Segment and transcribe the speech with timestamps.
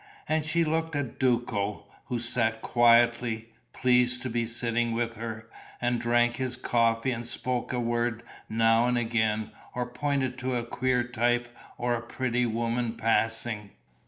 [0.27, 5.47] And she looked at Duco, who sat quietly, pleased to be sitting with her,
[5.79, 10.63] and drank his coffee and spoke a word now and again or pointed to a
[10.65, 13.73] queer type or a pretty woman passing....